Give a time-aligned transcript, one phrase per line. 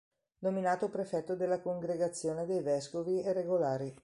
[0.39, 3.95] Nominato Prefetto della Congregazione dei vescovi e regolari.